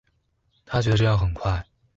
[0.65, 1.63] 她覺得這樣很快